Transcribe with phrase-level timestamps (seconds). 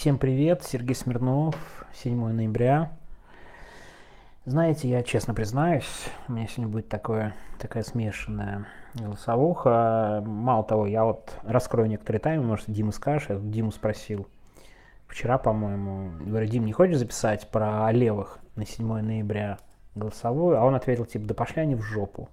[0.00, 1.56] Всем привет, Сергей Смирнов,
[1.92, 2.92] 7 ноября.
[4.44, 5.90] Знаете, я честно признаюсь,
[6.28, 10.22] у меня сегодня будет такое, такая смешанная голосовуха.
[10.24, 13.28] Мало того, я вот раскрою некоторые таймы, может, Дима скажешь.
[13.28, 14.28] Я Диму спросил
[15.08, 16.12] вчера, по-моему.
[16.24, 19.58] Говорю, Дим, не хочешь записать про левых на 7 ноября
[19.96, 20.60] голосовую?
[20.60, 22.28] А он ответил, типа, да пошли они в жопу.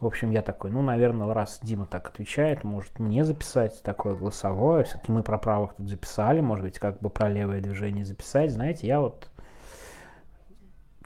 [0.00, 4.84] В общем, я такой, ну, наверное, раз Дима так отвечает, может мне записать такое голосовое.
[4.84, 8.50] Все-таки мы про правых тут записали, может быть, как бы про левое движение записать.
[8.50, 9.30] Знаете, я вот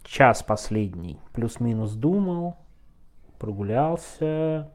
[0.03, 2.57] час последний плюс-минус думал,
[3.39, 4.71] прогулялся,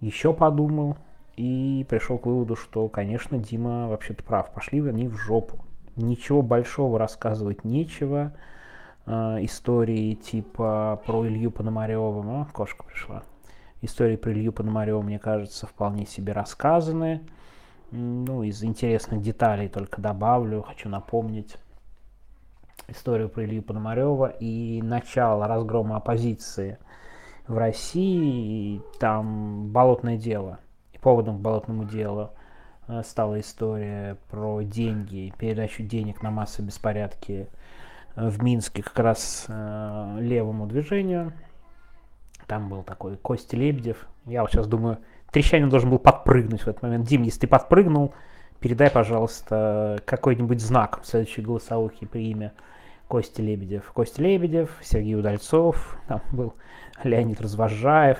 [0.00, 0.98] еще подумал
[1.36, 4.52] и пришел к выводу, что, конечно, Дима вообще-то прав.
[4.52, 5.64] Пошли они в жопу.
[5.96, 8.34] Ничего большого рассказывать нечего.
[9.06, 13.22] Э, истории типа про Илью Пономарева, ну, кошка пришла.
[13.82, 17.20] Истории про Илью Пономарева, мне кажется, вполне себе рассказаны.
[17.90, 21.56] Ну, из интересных деталей только добавлю, хочу напомнить
[22.88, 26.78] историю про Илью Пономарева и начало разгрома оппозиции
[27.46, 30.60] в России, и там болотное дело.
[30.92, 32.30] И поводом к болотному делу
[32.88, 37.48] э, стала история про деньги, передачу денег на массовые беспорядки
[38.16, 41.32] в Минске как раз э, левому движению.
[42.46, 44.06] Там был такой Костя Лебедев.
[44.26, 44.98] Я вот сейчас думаю,
[45.32, 47.06] Трещанин должен был подпрыгнуть в этот момент.
[47.06, 48.14] Дим, если ты подпрыгнул,
[48.60, 52.52] передай, пожалуйста, какой-нибудь знак в следующей голосовухе при имя
[53.08, 53.90] Костя Лебедев.
[53.92, 56.54] Костя Лебедев, Сергей Удальцов, там был
[57.02, 58.18] Леонид Развожаев,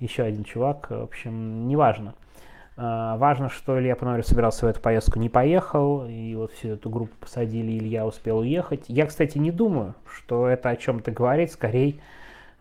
[0.00, 2.14] еще один чувак, в общем, неважно.
[2.14, 2.47] А,
[2.78, 7.14] важно, что Илья Пономарев собирался в эту поездку, не поехал, и вот всю эту группу
[7.18, 8.84] посадили, Илья успел уехать.
[8.88, 11.96] Я, кстати, не думаю, что это о чем-то говорит, скорее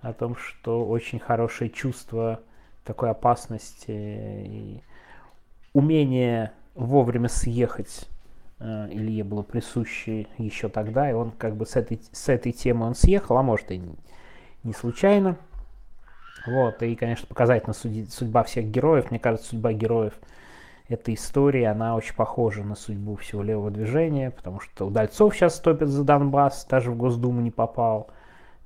[0.01, 2.39] о том, что очень хорошее чувство
[2.83, 4.81] такой опасности и
[5.73, 8.07] умение вовремя съехать
[8.59, 12.87] Э, Илье было присуще еще тогда, и он как бы с этой, с этой темы
[12.87, 13.81] он съехал, а может и
[14.63, 15.37] не случайно.
[16.45, 19.09] Вот, и, конечно, показательно судьба всех героев.
[19.09, 20.13] Мне кажется, судьба героев
[20.87, 25.89] этой истории, она очень похожа на судьбу всего левого движения, потому что Удальцов сейчас топит
[25.89, 28.09] за Донбасс, даже в Госдуму не попал.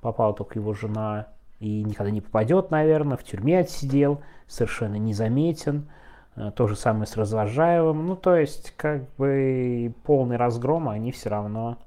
[0.01, 1.27] Попала только его жена
[1.59, 5.87] и никогда не попадет, наверное, в тюрьме отсидел, совершенно незаметен.
[6.35, 8.07] Э, то же самое с Развожаевым.
[8.07, 11.77] Ну, то есть, как бы полный разгром, а они все равно,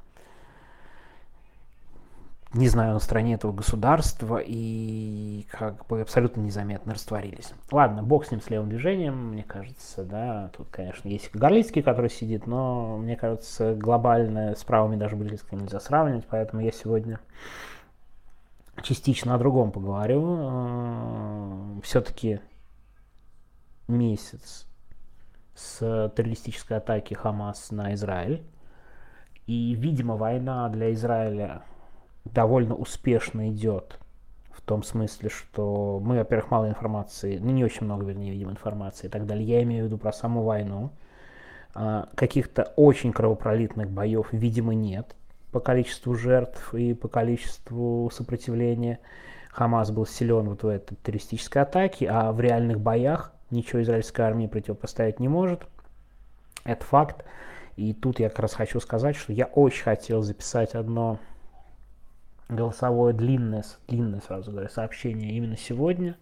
[2.55, 7.53] не знаю, на стороне этого государства и как бы абсолютно незаметно растворились.
[7.73, 12.11] Ладно, бог с ним, с левым движением, мне кажется, да, тут, конечно, есть Горлицкий, который
[12.11, 17.19] сидит, но, мне кажется, глобально с правыми даже близко нельзя сравнивать, поэтому я сегодня
[18.83, 20.37] частично о другом поговорю.
[20.41, 22.41] Э, Все-таки
[23.89, 24.67] месяц
[25.55, 28.43] с террористической атаки Хамас на Израиль.
[29.47, 31.63] И, видимо, война для Израиля
[32.25, 33.99] довольно успешно идет.
[34.51, 39.09] В том смысле, что мы, во-первых, мало информации, ну не очень много, вернее, видим информации
[39.09, 39.47] и так далее.
[39.47, 40.91] Я имею в виду про саму войну.
[41.75, 45.15] А, каких-то очень кровопролитных боев, видимо, нет
[45.51, 48.99] по количеству жертв и по количеству сопротивления.
[49.51, 54.49] Хамас был силен вот в этой террористической атаке, а в реальных боях ничего израильская армия
[54.49, 55.63] противопоставить не может.
[56.65, 57.25] Это факт.
[57.77, 61.21] И тут я как раз хочу сказать, что я очень хотел записать одно
[62.49, 66.17] голосовое длинное, длинное сразу говоря, сообщение именно сегодня.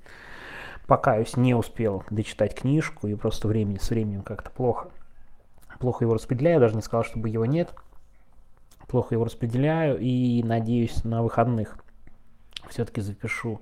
[0.86, 4.90] Пока я не успел дочитать книжку, и просто времени с временем как-то плохо.
[5.78, 7.72] Плохо его распределяю, даже не сказал, чтобы его нет.
[8.88, 11.78] Плохо его распределяю и надеюсь на выходных
[12.68, 13.60] все-таки запишу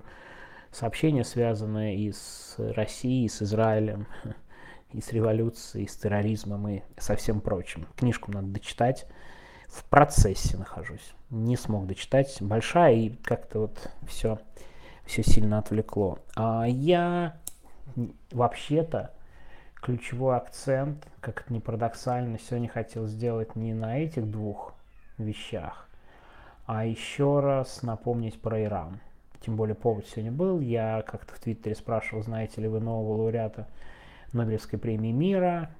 [0.70, 4.06] сообщения, связанные и с Россией, и с Израилем,
[4.92, 7.86] и с революцией, и с терроризмом, и со всем прочим.
[7.96, 9.06] Книжку надо дочитать.
[9.70, 11.14] В процессе нахожусь.
[11.30, 12.36] Не смог дочитать.
[12.40, 14.38] Большая, и как-то вот все,
[15.04, 16.18] все сильно отвлекло.
[16.36, 17.36] А я
[18.32, 19.12] вообще-то
[19.74, 24.74] ключевой акцент, как это ни парадоксально, сегодня хотел сделать не на этих двух
[25.18, 25.88] вещах,
[26.66, 29.00] а еще раз напомнить про Иран
[29.40, 30.60] тем более повод сегодня был.
[30.60, 33.66] Я как-то в Твиттере спрашивал, знаете ли вы нового лауреата
[34.32, 35.70] Нобелевской премии мира.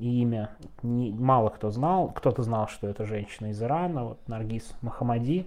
[0.00, 0.50] И имя
[0.82, 2.10] не, мало кто знал.
[2.10, 5.46] Кто-то знал, что это женщина из Ирана, вот Наргиз Махамади.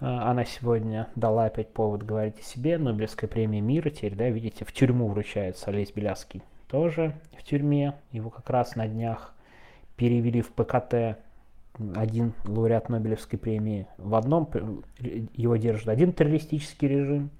[0.00, 2.78] А, она сегодня дала опять повод говорить о себе.
[2.78, 7.94] Нобелевская премия мира теперь, да, видите, в тюрьму вручается Олесь Беляский тоже в тюрьме.
[8.12, 9.34] Его как раз на днях
[9.96, 11.18] перевели в ПКТ
[11.94, 13.86] один лауреат Нобелевской премии.
[13.98, 14.48] В одном
[14.98, 17.30] его держит один террористический режим,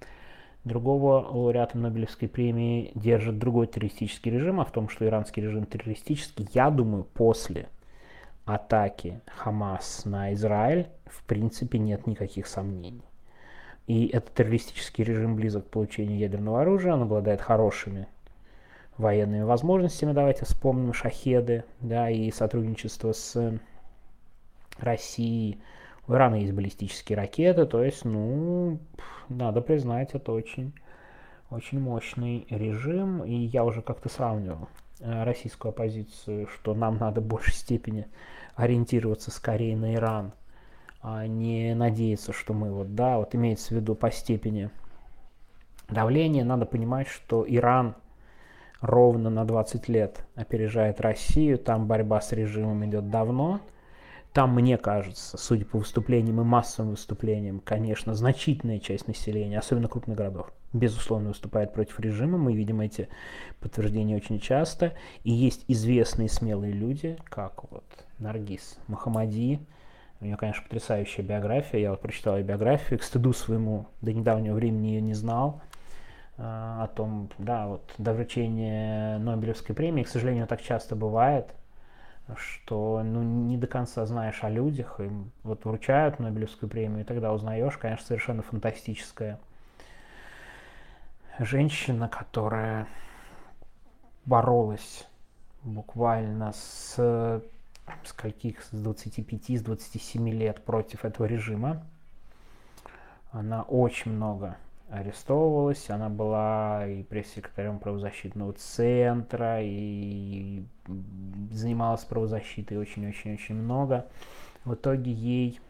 [0.68, 6.48] другого лауреата Нобелевской премии держит другой террористический режим, а в том, что иранский режим террористический,
[6.54, 7.68] я думаю, после
[8.44, 13.02] атаки Хамас на Израиль, в принципе, нет никаких сомнений.
[13.86, 18.06] И этот террористический режим близок к получению ядерного оружия, он обладает хорошими
[18.98, 20.12] военными возможностями.
[20.12, 23.58] Давайте вспомним шахеды, да, и сотрудничество с
[24.78, 25.58] Россией.
[26.08, 28.78] У Ирана есть баллистические ракеты, то есть, ну,
[29.28, 30.72] надо признать, это очень,
[31.50, 33.22] очень мощный режим.
[33.24, 34.68] И я уже как-то сравнивал
[35.00, 38.06] э, российскую оппозицию, что нам надо в большей степени
[38.56, 40.32] ориентироваться скорее на Иран,
[41.02, 44.70] а не надеяться, что мы вот, да, вот имеется в виду по степени
[45.90, 47.94] давления, надо понимать, что Иран
[48.80, 53.60] ровно на 20 лет опережает Россию, там борьба с режимом идет давно,
[54.32, 60.16] там, мне кажется, судя по выступлениям и массовым выступлениям, конечно, значительная часть населения, особенно крупных
[60.16, 62.38] городов, безусловно, выступает против режима.
[62.38, 63.08] Мы видим эти
[63.60, 64.94] подтверждения очень часто.
[65.24, 67.84] И есть известные смелые люди, как вот
[68.18, 69.60] Наргиз Махамади,
[70.20, 71.80] у нее, конечно, потрясающая биография.
[71.80, 75.60] Я вот прочитал ее биографию, к стыду своему до недавнего времени ее не знал.
[76.36, 81.52] А, о том, да, вот до вручения Нобелевской премии, к сожалению, так часто бывает,
[82.36, 85.10] что ну, не до конца знаешь о людях, и
[85.42, 89.38] вот вручают Нобелевскую премию, и тогда узнаешь, конечно, совершенно фантастическая
[91.38, 92.86] женщина, которая
[94.26, 95.06] боролась
[95.62, 97.42] буквально с
[98.04, 101.82] скольких, с 25, с 27 лет против этого режима.
[103.30, 104.56] Она очень много
[104.90, 110.64] арестовывалась, она была и пресс-секретарем правозащитного центра, и
[111.50, 114.06] занималась правозащитой очень-очень-очень много.
[114.64, 115.60] В итоге ей...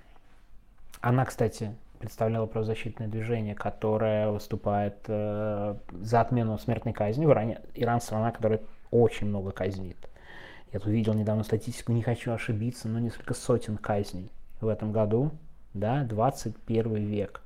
[1.00, 7.26] Она, кстати, представляла правозащитное движение, которое выступает э, за отмену смертной казни.
[7.26, 8.60] В Иране Иран страна, которая
[8.90, 9.96] очень много казнит.
[10.72, 14.30] Я тут видел недавно статистику, не хочу ошибиться, но несколько сотен казней
[14.60, 15.30] в этом году,
[15.72, 17.42] да, 21 век,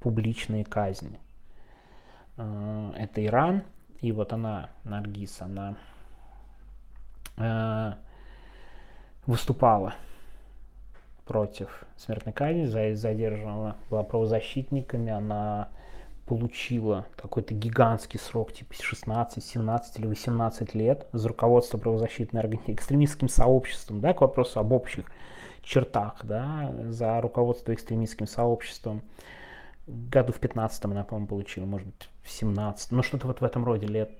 [0.00, 1.18] публичные казни.
[2.36, 3.62] Э, это Иран,
[4.00, 5.76] и вот она, Наргиз, она
[7.36, 7.92] э,
[9.26, 9.94] выступала
[11.26, 12.64] против смертной казни,
[12.94, 15.68] задержана была правозащитниками, она
[16.28, 23.28] получила какой-то гигантский срок, типа 16, 17 или 18 лет за руководство правозащитной организации, экстремистским
[23.28, 25.06] сообществом, да, к вопросу об общих
[25.62, 29.02] чертах, да, за руководство экстремистским сообществом.
[29.88, 33.64] Году в 15 она, по-моему, получила, может быть, в 17, ну что-то вот в этом
[33.64, 34.10] роде, лет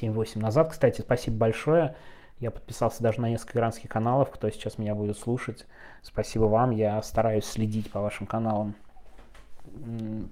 [0.00, 0.72] 7-8 назад.
[0.72, 1.94] Кстати, спасибо большое.
[2.40, 5.66] Я подписался даже на несколько иранских каналов, кто сейчас меня будет слушать.
[6.02, 8.74] Спасибо вам, я стараюсь следить по вашим каналам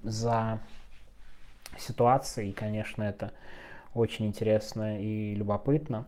[0.03, 0.59] за
[1.77, 3.31] ситуации, и, конечно, это
[3.93, 6.05] очень интересно и любопытно.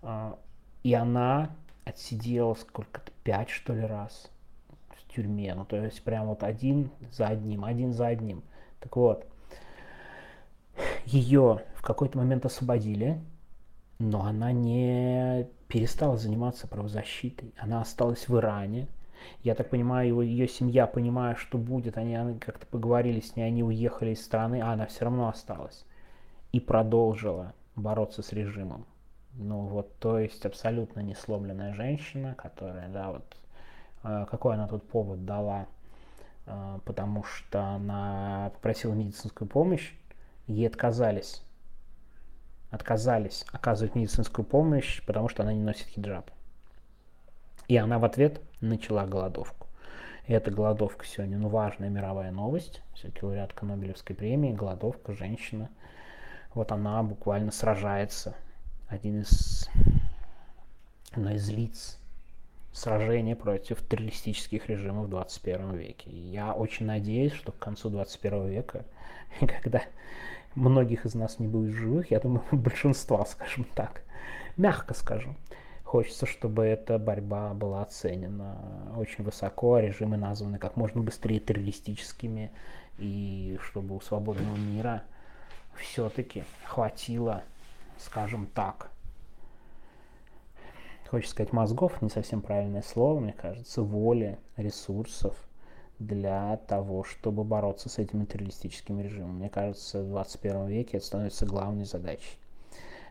[0.00, 0.38] А,
[0.82, 1.50] и она
[1.84, 4.30] отсидела сколько-то, пять, что ли, раз
[5.16, 5.54] тюрьме.
[5.54, 8.42] Ну, то есть прям вот один за одним, один за одним.
[8.80, 9.26] Так вот,
[11.06, 13.20] ее в какой-то момент освободили,
[13.98, 17.54] но она не перестала заниматься правозащитой.
[17.56, 18.88] Она осталась в Иране,
[19.42, 23.44] я так понимаю, его, ее семья, понимая, что будет, они, они как-то поговорили с ней,
[23.44, 25.84] они уехали из страны, а она все равно осталась.
[26.52, 28.86] И продолжила бороться с режимом.
[29.34, 33.36] Ну вот, то есть абсолютно не сломленная женщина, которая, да, вот,
[34.02, 35.66] какой она тут повод дала,
[36.46, 39.92] э, потому что она попросила медицинскую помощь,
[40.46, 41.42] ей отказались.
[42.70, 46.30] Отказались оказывать медицинскую помощь, потому что она не носит хиджаб.
[47.68, 49.66] И она в ответ начала голодовку.
[50.26, 52.82] И эта голодовка сегодня, ну, важная мировая новость.
[52.94, 55.70] Все-таки лауреатка Нобелевской премии, голодовка, женщина.
[56.54, 58.34] Вот она буквально сражается.
[58.88, 59.68] Один из,
[61.12, 61.98] одно из лиц
[62.76, 66.10] сражения против террористических режимов в 21 веке.
[66.10, 68.84] И я очень надеюсь, что к концу 21 века,
[69.40, 69.82] когда
[70.54, 74.02] многих из нас не будет живых, я думаю, большинства, скажем так,
[74.56, 75.34] мягко скажу,
[75.86, 78.56] Хочется, чтобы эта борьба была оценена
[78.96, 82.50] очень высоко, а режимы названы как можно быстрее террористическими,
[82.98, 85.04] и чтобы у свободного мира
[85.76, 87.44] все-таки хватило,
[87.98, 88.90] скажем так,
[91.08, 95.36] хочется сказать мозгов, не совсем правильное слово, мне кажется, воли, ресурсов
[95.98, 99.38] для того, чтобы бороться с этими террористическими режимами.
[99.38, 102.38] Мне кажется, в 21 веке это становится главной задачей.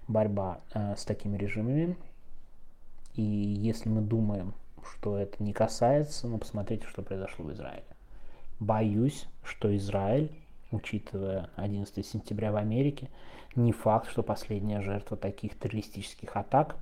[0.08, 1.98] Борьба э, с такими режимами,
[3.16, 4.54] и если мы думаем,
[4.92, 7.84] что это не касается, ну посмотрите, что произошло в Израиле.
[8.60, 10.32] Боюсь, что Израиль
[10.76, 13.10] учитывая 11 сентября в Америке.
[13.56, 16.76] Не факт, что последняя жертва таких террористических атак,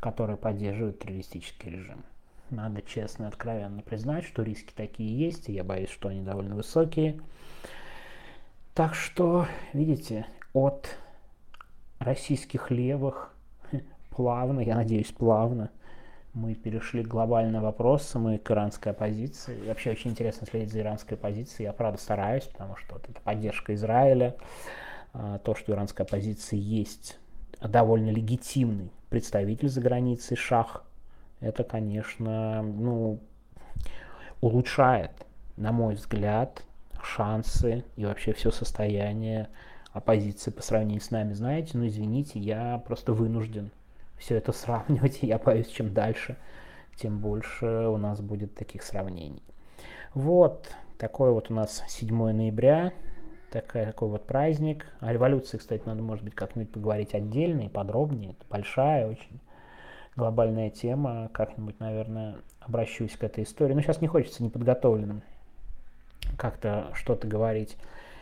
[0.00, 2.04] которые поддерживают террористический режим.
[2.50, 6.54] Надо честно и откровенно признать, что риски такие есть, и я боюсь, что они довольно
[6.54, 7.20] высокие.
[8.74, 10.96] Так что, видите, от
[11.98, 13.34] российских левых
[14.10, 15.70] плавно, я надеюсь, плавно,
[16.34, 19.56] мы перешли к глобальным вопросам и к иранской оппозиции.
[19.64, 21.66] И вообще очень интересно следить за иранской оппозицией.
[21.66, 24.36] Я, правда, стараюсь, потому что вот эта поддержка Израиля,
[25.12, 27.18] а, то, что иранская оппозиция есть
[27.60, 30.84] довольно легитимный представитель за границей, шах,
[31.38, 33.20] это, конечно, ну,
[34.40, 35.12] улучшает,
[35.56, 36.64] на мой взгляд,
[37.00, 39.50] шансы и вообще все состояние
[39.92, 41.32] оппозиции по сравнению с нами.
[41.32, 43.70] Знаете, ну извините, я просто вынужден
[44.18, 46.36] все это сравнивать, и я боюсь, чем дальше,
[46.96, 49.44] тем больше у нас будет таких сравнений.
[50.12, 52.92] Вот, такой вот у нас 7 ноября,
[53.60, 54.86] такой, такой вот праздник.
[55.00, 58.32] О революции, кстати, надо, может быть, как-нибудь поговорить отдельно и подробнее.
[58.32, 59.40] Это большая очень
[60.16, 61.30] глобальная тема.
[61.32, 63.74] Как-нибудь, наверное, обращусь к этой истории.
[63.74, 65.22] Но сейчас не хочется неподготовленным
[66.36, 67.76] как-то что-то говорить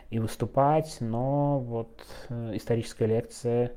[0.09, 3.71] и выступать, но вот э, историческая лекция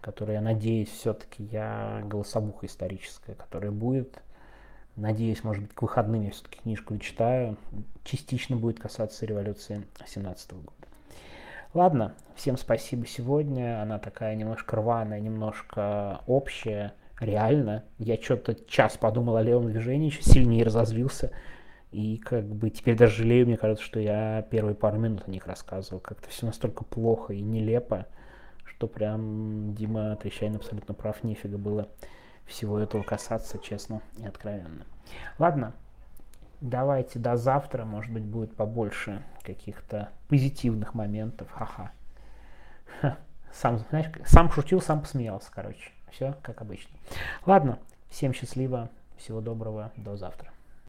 [0.00, 4.18] которая, я надеюсь, все-таки я голосовуха историческая, которая будет.
[4.96, 7.56] Надеюсь, может быть, к выходным я все-таки книжку читаю.
[8.04, 10.72] Частично будет касаться революции 17 года.
[11.72, 13.82] Ладно, всем спасибо сегодня.
[13.82, 16.94] Она такая немножко рваная, немножко общая.
[17.20, 21.32] Реально, я что-то час подумал о левом движении, еще сильнее разозлился.
[21.92, 25.46] И как бы теперь даже жалею, мне кажется, что я первые пару минут о них
[25.46, 26.00] рассказывал.
[26.00, 28.06] Как-то все настолько плохо и нелепо
[28.80, 31.90] что прям Дима Трещайн абсолютно прав, нифига было
[32.50, 34.84] всего этого касаться, честно и откровенно.
[35.38, 35.72] Ладно,
[36.60, 41.50] давайте до завтра, может быть, будет побольше каких-то позитивных моментов.
[41.52, 41.92] Ха-ха.
[43.52, 45.90] Сам, знаешь, сам шутил, сам посмеялся, короче.
[46.10, 46.96] Все как обычно.
[47.46, 47.78] Ладно,
[48.08, 50.50] всем счастливо, всего доброго, до завтра.